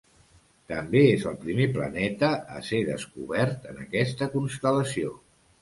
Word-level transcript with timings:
També 0.71 1.01
és 1.09 1.25
el 1.31 1.35
primer 1.43 1.67
planeta 1.75 2.31
a 2.55 2.63
ser 2.71 2.81
descobert 2.89 3.71
en 3.75 3.81
aquesta 3.87 4.33
constel·lació. 4.39 5.17